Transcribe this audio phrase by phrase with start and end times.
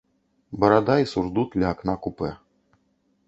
[0.63, 2.31] Барада і сурдут ля акна купе.